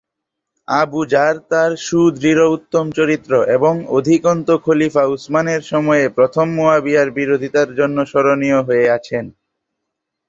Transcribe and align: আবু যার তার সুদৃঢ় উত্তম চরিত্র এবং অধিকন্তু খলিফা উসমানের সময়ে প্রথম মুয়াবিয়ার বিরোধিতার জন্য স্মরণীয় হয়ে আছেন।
আবু 0.67 0.99
যার 1.13 1.35
তার 1.49 1.71
সুদৃঢ় 1.85 2.45
উত্তম 2.55 2.85
চরিত্র 2.97 3.31
এবং 3.55 3.73
অধিকন্তু 3.97 4.53
খলিফা 4.65 5.03
উসমানের 5.07 5.61
সময়ে 5.71 6.05
প্রথম 6.17 6.47
মুয়াবিয়ার 6.57 7.09
বিরোধিতার 7.11 7.69
জন্য 7.79 7.97
স্মরণীয় 8.05 8.59
হয়ে 8.67 8.85
আছেন। 8.97 9.25